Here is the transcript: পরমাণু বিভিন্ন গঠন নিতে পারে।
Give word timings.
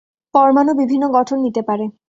পরমাণু 0.33 0.71
বিভিন্ন 0.73 1.03
গঠন 1.11 1.37
নিতে 1.41 1.61
পারে। 1.61 1.85